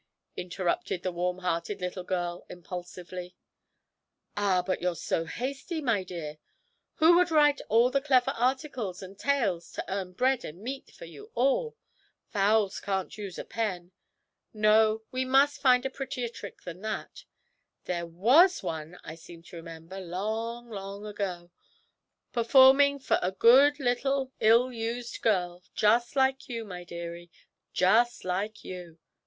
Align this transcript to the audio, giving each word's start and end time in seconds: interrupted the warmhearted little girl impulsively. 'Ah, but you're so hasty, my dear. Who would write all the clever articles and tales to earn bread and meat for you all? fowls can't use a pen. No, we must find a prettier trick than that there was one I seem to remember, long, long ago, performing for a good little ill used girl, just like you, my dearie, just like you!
interrupted 0.35 1.03
the 1.03 1.11
warmhearted 1.11 1.79
little 1.79 2.03
girl 2.03 2.43
impulsively. 2.49 3.35
'Ah, 4.35 4.63
but 4.65 4.81
you're 4.81 4.95
so 4.95 5.25
hasty, 5.25 5.79
my 5.79 6.03
dear. 6.03 6.39
Who 6.95 7.15
would 7.17 7.29
write 7.29 7.61
all 7.69 7.91
the 7.91 8.01
clever 8.01 8.31
articles 8.31 9.03
and 9.03 9.15
tales 9.15 9.71
to 9.73 9.85
earn 9.87 10.13
bread 10.13 10.43
and 10.43 10.59
meat 10.59 10.89
for 10.89 11.05
you 11.05 11.29
all? 11.35 11.77
fowls 12.29 12.79
can't 12.79 13.15
use 13.15 13.37
a 13.37 13.45
pen. 13.45 13.91
No, 14.55 15.03
we 15.11 15.23
must 15.23 15.61
find 15.61 15.85
a 15.85 15.89
prettier 15.91 16.29
trick 16.29 16.63
than 16.63 16.81
that 16.81 17.25
there 17.83 18.07
was 18.07 18.63
one 18.63 18.97
I 19.03 19.13
seem 19.13 19.43
to 19.43 19.55
remember, 19.55 19.99
long, 20.01 20.71
long 20.71 21.05
ago, 21.05 21.51
performing 22.33 22.97
for 22.97 23.19
a 23.21 23.31
good 23.31 23.79
little 23.79 24.31
ill 24.39 24.73
used 24.73 25.21
girl, 25.21 25.61
just 25.75 26.15
like 26.15 26.49
you, 26.49 26.65
my 26.65 26.83
dearie, 26.83 27.29
just 27.71 28.25
like 28.25 28.63
you! 28.63 28.97